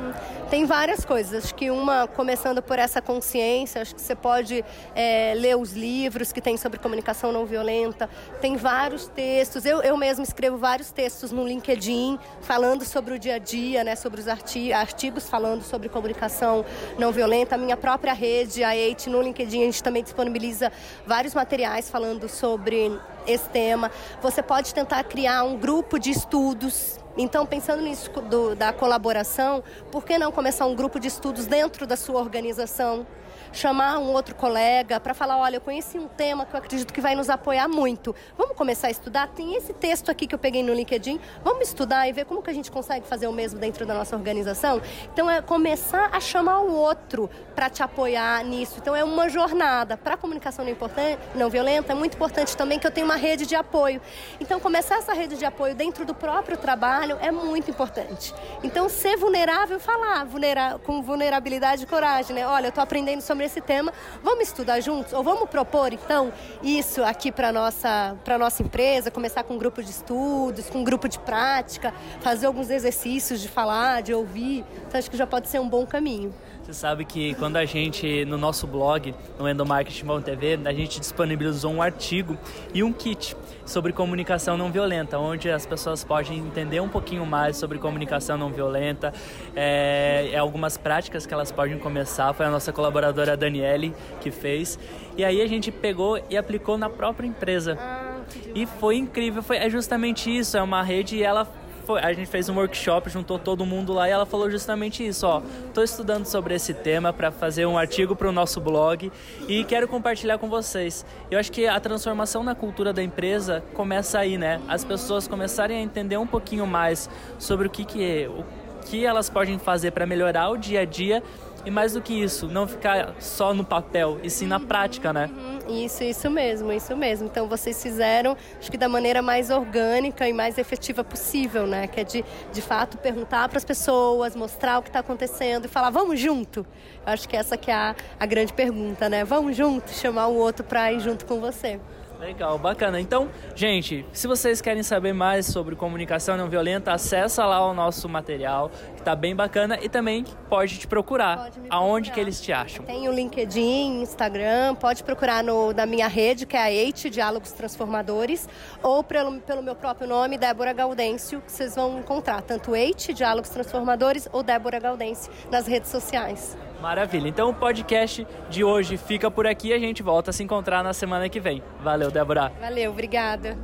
Tem 0.50 0.66
várias 0.66 1.06
coisas. 1.06 1.46
Acho 1.46 1.54
que 1.54 1.70
uma, 1.70 2.08
começando 2.08 2.60
por 2.60 2.80
essa 2.80 3.00
consciência, 3.00 3.84
acho 3.84 3.94
que 3.94 4.02
você 4.02 4.16
pode 4.16 4.66
é, 4.96 5.36
ler 5.36 5.56
os 5.56 5.74
livros 5.74 6.32
que 6.32 6.42
tem 6.42 6.58
sobre 6.58 6.80
comunicação 6.80 7.32
não 7.32 7.46
violenta. 7.46 8.10
Tem 8.42 8.58
vários 8.58 9.08
textos. 9.08 9.64
Eu, 9.64 9.84
eu 9.84 9.96
mesmo 9.96 10.24
escrevo 10.24 10.58
vários 10.58 10.92
textos 10.92 11.32
no 11.32 11.48
LinkedIn 11.48 12.18
falando 12.42 12.84
sobre 12.84 13.14
o 13.14 13.20
dia 13.20 13.36
a 13.36 13.38
dia, 13.38 13.84
né, 13.84 13.96
sobre 13.96 14.22
os 14.22 14.28
arti 14.28 14.74
artigos 14.74 15.30
falando 15.30 15.62
sobre 15.62 15.88
comunicação 15.88 16.66
não 16.98 17.12
violenta. 17.12 17.54
A 17.54 17.58
minha 17.58 17.78
própria 17.78 18.14
rede, 18.14 18.64
a 18.64 18.76
EIT, 18.76 19.08
no 19.08 19.22
LinkedIn, 19.22 19.62
a 19.62 19.66
gente 19.66 19.84
também 19.84 20.02
disponibiliza 20.02 20.72
vários 21.06 21.36
materiais 21.36 21.92
falando 21.92 22.28
sobre 22.28 23.00
esse 23.28 23.48
tema. 23.50 23.92
Você 24.20 24.42
pode 24.42 24.74
tentar 24.74 25.04
criar 25.04 25.44
um 25.44 25.58
grupo 25.58 26.00
de 26.00 26.10
estudos 26.10 26.99
Então, 27.18 27.46
pensando 27.46 27.82
nisso 27.82 28.10
do, 28.10 28.56
da 28.56 28.72
colaboração, 28.72 29.64
por 29.92 30.06
que 30.06 30.18
não 30.18 30.32
começar 30.32 30.66
um 30.66 30.76
grupo 30.76 31.00
de 31.00 31.08
estudos 31.08 31.48
dentro 31.48 31.86
da 31.86 31.96
sua 31.96 32.20
organização? 32.20 33.06
Chamar 33.52 34.00
um 34.00 34.12
outro 34.12 34.36
colega 34.36 35.00
para 35.00 35.14
falar, 35.14 35.38
olha, 35.38 35.58
eu 35.58 35.62
conheci 35.62 35.98
um 35.98 36.08
tema 36.08 36.46
que 36.46 36.54
eu 36.54 36.60
acredito 36.60 36.94
que 36.94 37.02
vai 37.02 37.16
nos 37.16 37.30
apoiar 37.30 37.68
muito. 37.68 38.16
Vamos 38.38 38.56
começar 38.56 38.88
a 38.88 38.92
estudar? 38.92 39.28
Tem 39.30 39.56
esse 39.56 39.74
texto 39.74 40.10
aqui 40.10 40.28
que 40.28 40.36
eu 40.36 40.40
peguei 40.40 40.64
no 40.64 40.74
LinkedIn. 40.74 41.20
Vamos 41.44 41.68
estudar 41.68 42.08
e 42.08 42.12
ver 42.12 42.26
como 42.26 42.42
que 42.42 42.50
a 42.50 42.54
gente 42.54 42.72
consegue 42.72 43.06
fazer 43.08 43.28
o 43.28 43.32
mesmo 43.32 43.60
dentro 43.60 43.86
da 43.86 43.94
nossa 43.94 44.16
organização? 44.16 44.82
Então 45.14 45.30
é 45.30 45.42
começar 45.42 46.10
a 46.12 46.20
chamar 46.20 46.60
o 46.60 46.74
outro 46.74 47.30
para 47.56 47.70
te 47.70 47.84
apoiar 47.84 48.44
nisso. 48.44 48.76
Então 48.78 48.96
é 48.96 49.04
uma 49.04 49.30
jornada. 49.30 49.98
Para 49.98 50.14
a 50.14 50.18
comunicação 50.18 50.64
não, 50.64 50.72
importante, 50.72 51.20
não 51.36 51.50
violenta, 51.50 51.92
é 51.92 51.96
muito 51.96 52.16
importante 52.16 52.56
também 52.56 52.80
que 52.80 52.88
eu 52.88 52.92
tenha 52.92 53.06
uma 53.06 53.16
rede 53.16 53.46
de 53.46 53.56
apoio. 53.56 54.02
Então 54.40 54.60
começar 54.60 54.98
essa 54.98 55.14
rede 55.14 55.38
de 55.38 55.46
apoio 55.46 55.76
dentro 55.76 56.06
do 56.06 56.14
próprio 56.14 56.58
trabalho 56.58 57.18
é 57.22 57.32
muito 57.32 57.70
importante. 57.70 58.34
Então 58.64 58.88
ser 58.90 59.18
vulnerável, 59.18 59.80
falar 59.80 60.26
vulnerar, 60.26 60.80
com 60.80 61.02
vulnerabilidade 61.02 61.84
e 61.84 61.86
coragem, 61.86 62.36
né? 62.36 62.48
Olha, 62.48 62.68
eu 62.68 62.70
estou 62.70 62.84
aprendendo 62.84 63.22
sobre 63.22 63.39
sobre 63.40 63.46
esse 63.46 63.62
tema. 63.62 63.94
Vamos 64.22 64.48
estudar 64.48 64.82
juntos? 64.82 65.14
Ou 65.14 65.24
vamos 65.24 65.50
propor, 65.50 65.94
então, 65.94 66.34
isso 66.62 67.04
aqui 67.04 67.32
para 67.32 67.50
a 67.50 67.52
nossa, 67.54 68.18
nossa 68.38 68.62
empresa? 68.62 69.10
Começar 69.10 69.44
com 69.44 69.54
um 69.54 69.58
grupo 69.58 69.82
de 69.82 69.90
estudos, 69.90 70.70
com 70.70 70.80
um 70.80 70.84
grupo 70.84 71.08
de 71.08 71.18
prática, 71.20 71.94
fazer 72.20 72.48
alguns 72.48 72.70
exercícios 72.70 73.40
de 73.40 73.48
falar, 73.48 74.02
de 74.02 74.14
ouvir. 74.14 74.66
Então, 74.88 75.00
acho 75.00 75.10
que 75.10 75.18
já 75.18 75.26
pode 75.26 75.48
ser 75.48 75.60
um 75.60 75.70
bom 75.70 75.86
caminho. 75.86 76.34
Você 76.62 76.74
sabe 76.74 77.04
que 77.04 77.34
quando 77.36 77.58
a 77.58 77.66
gente, 77.66 78.26
no 78.26 78.38
nosso 78.38 78.68
blog, 78.68 79.16
no 79.40 79.50
Endomarketing.tv, 79.50 80.60
a 80.66 80.74
gente 80.74 81.00
disponibilizou 81.00 81.72
um 81.72 81.82
artigo 81.82 82.38
e 82.74 82.84
um 82.84 82.94
kit 82.94 83.36
sobre 83.66 83.92
comunicação 83.92 84.56
não 84.56 84.72
violenta, 84.72 85.18
onde 85.18 85.50
as 85.50 85.66
pessoas 85.66 86.04
podem 86.04 86.38
entender 86.38 86.80
um 86.80 86.90
pouquinho 86.90 87.26
mais 87.26 87.58
sobre 87.58 87.80
comunicação 87.80 88.38
não 88.38 88.52
violenta, 88.52 89.14
é, 89.56 90.30
é 90.32 90.38
algumas 90.38 90.78
práticas 90.78 91.26
que 91.26 91.34
elas 91.34 91.52
podem 91.52 91.80
começar. 91.80 92.34
Foi 92.34 92.46
a 92.46 92.52
nossa 92.52 92.72
colaboradora 92.72 93.36
Daniele 93.36 93.96
que 94.22 94.30
fez. 94.30 94.78
E 95.18 95.24
aí 95.24 95.42
a 95.42 95.48
gente 95.48 95.72
pegou 95.72 96.22
e 96.30 96.38
aplicou 96.38 96.78
na 96.78 96.90
própria 96.90 97.26
empresa. 97.26 97.78
Ah, 97.80 98.20
e 98.54 98.66
foi 98.66 98.98
incrível, 98.98 99.42
foi, 99.42 99.58
é 99.58 99.70
justamente 99.70 100.36
isso, 100.36 100.56
é 100.56 100.62
uma 100.62 100.84
rede 100.84 101.16
e 101.16 101.24
ela 101.24 101.46
foi, 101.90 102.02
a 102.02 102.14
gente 102.14 102.28
fez 102.28 102.48
um 102.48 102.56
workshop, 102.56 103.10
juntou 103.10 103.40
todo 103.40 103.66
mundo 103.66 103.94
lá 103.94 104.08
e 104.08 104.12
ela 104.12 104.24
falou 104.24 104.48
justamente 104.52 105.04
isso, 105.06 105.26
ó. 105.26 105.42
Tô 105.74 105.82
estudando 105.82 106.24
sobre 106.24 106.54
esse 106.54 106.72
tema 106.72 107.12
para 107.12 107.32
fazer 107.32 107.66
um 107.66 107.80
artigo 107.80 108.16
para 108.16 108.30
o 108.30 108.32
nosso 108.32 108.62
blog 108.62 109.12
e 109.48 109.64
quero 109.64 109.88
compartilhar 109.88 110.38
com 110.38 110.48
vocês. 110.48 111.04
Eu 111.32 111.40
acho 111.40 111.52
que 111.52 111.66
a 111.66 111.80
transformação 111.80 112.44
na 112.44 112.54
cultura 112.54 112.94
da 112.94 113.02
empresa 113.02 113.64
começa 113.74 114.20
aí, 114.20 114.38
né? 114.38 114.62
As 114.68 114.84
pessoas 114.84 115.28
começarem 115.28 115.80
a 115.80 115.82
entender 115.82 116.18
um 116.18 116.28
pouquinho 116.28 116.68
mais 116.68 117.10
sobre 117.40 117.66
o 117.66 117.72
que 117.72 117.84
que 117.84 118.28
o 118.28 118.46
que 118.86 119.04
elas 119.04 119.28
podem 119.28 119.58
fazer 119.58 119.90
para 119.92 120.06
melhorar 120.06 120.50
o 120.50 120.58
dia 120.58 120.82
a 120.82 120.86
dia 120.86 121.24
e 121.66 121.72
mais 121.72 121.94
do 121.94 122.02
que 122.02 122.14
isso, 122.14 122.48
não 122.48 122.68
ficar 122.68 123.16
só 123.20 123.54
no 123.54 123.64
papel, 123.64 124.20
e 124.24 124.30
sim 124.30 124.48
na 124.48 124.60
prática, 124.60 125.12
né? 125.14 125.30
Uhum, 125.34 125.84
isso, 125.84 126.04
isso 126.04 126.30
mesmo, 126.30 126.72
isso 126.72 126.96
mesmo. 126.96 127.28
Então 127.28 127.48
vocês 127.48 127.82
fizeram, 127.82 128.36
acho 128.60 128.72
que 128.72 128.78
da 128.78 128.90
maneira 128.90 129.22
mais 129.22 129.50
orgânica 129.50 130.28
e 130.28 130.34
mais 130.34 130.58
efetiva 130.58 131.04
possível, 131.04 131.68
né? 131.68 131.88
Que 131.88 132.02
é 132.02 132.04
de, 132.04 132.24
de 132.52 132.62
fato 132.62 132.98
perguntar 132.98 133.48
para 133.50 133.58
as 133.58 133.66
pessoas, 133.66 134.36
mostrar 134.36 134.80
o 134.80 134.82
que 134.82 134.90
está 134.90 135.00
acontecendo 135.00 135.66
e 135.66 135.68
falar, 135.68 135.90
vamos 135.90 136.20
junto. 136.20 136.66
Acho 137.06 137.28
que 137.28 137.36
essa 137.36 137.58
que 137.58 137.72
é 137.72 137.74
a, 137.74 137.96
a 138.20 138.26
grande 138.26 138.54
pergunta, 138.54 139.10
né? 139.10 139.24
Vamos 139.24 139.56
junto, 139.56 139.92
chamar 139.92 140.28
o 140.28 140.36
outro 140.36 140.64
para 140.64 140.92
ir 140.92 141.00
junto 141.00 141.26
com 141.26 141.40
você. 141.40 141.80
Legal, 142.20 142.60
bacana. 142.60 143.00
Então, 143.00 143.30
gente, 143.56 144.06
se 144.12 144.28
vocês 144.28 144.60
querem 144.60 144.84
saber 144.84 145.14
mais 145.14 145.46
sobre 145.46 145.74
comunicação 145.74 146.36
não 146.36 146.50
violenta, 146.50 146.92
acessa 146.92 147.46
lá 147.46 147.66
o 147.66 147.74
nosso 147.74 148.10
material, 148.10 148.70
que 148.98 149.02
tá 149.02 149.16
bem 149.16 149.34
bacana 149.34 149.80
e 149.82 149.88
também 149.88 150.26
pode 150.50 150.78
te 150.78 150.86
procurar. 150.86 151.38
Pode 151.38 151.52
procurar. 151.52 151.76
Aonde 151.76 152.12
que 152.12 152.20
eles 152.20 152.42
te 152.42 152.52
acham? 152.52 152.86
Tem 152.86 153.08
o 153.08 153.12
LinkedIn, 153.14 154.02
Instagram, 154.02 154.76
pode 154.76 155.02
procurar 155.02 155.42
no, 155.42 155.72
na 155.72 155.86
minha 155.86 156.10
rede, 156.10 156.46
que 156.46 156.58
é 156.58 156.62
a 156.62 156.70
EIT 156.70 157.10
Diálogos 157.10 157.54
Transformadores, 157.54 158.50
ou 158.84 159.02
pelo, 159.02 159.40
pelo 159.40 159.64
meu 159.64 159.76
próprio 159.76 160.06
nome, 160.06 160.38
Débora 160.38 160.74
Gaudêncio, 160.74 161.40
que 161.40 161.52
vocês 161.52 161.76
vão 161.76 162.00
encontrar 162.00 162.42
tanto 162.42 162.76
EIT 162.76 163.14
Diálogos 163.14 163.50
Transformadores 163.50 164.28
ou 164.34 164.44
Débora 164.44 164.78
Gaudêncio 164.78 165.32
nas 165.50 165.66
redes 165.66 165.90
sociais. 165.90 166.58
Maravilha. 166.82 167.28
Então 167.28 167.50
o 167.50 167.54
podcast 167.54 168.26
de 168.50 168.64
hoje 168.64 168.98
fica 168.98 169.30
por 169.30 169.46
aqui 169.46 169.70
e 169.70 169.74
a 169.74 169.80
gente 169.80 170.02
volta 170.02 170.32
a 170.32 170.34
se 170.34 170.44
encontrar 170.44 170.84
na 170.84 170.94
semana 170.94 171.30
que 171.30 171.40
vem. 171.40 171.62
Valeu, 171.82 172.10
Débora. 172.10 172.52
Valeu, 172.60 172.92
obrigada. 172.92 173.58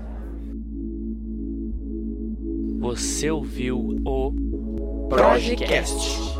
Você 2.79 3.31
ouviu 3.31 3.79
o 4.05 5.07
Projecast. 5.09 6.35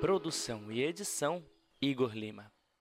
Produção 0.00 0.70
e 0.70 0.82
edição 0.82 1.42
Igor 1.80 2.12
Lima. 2.14 2.61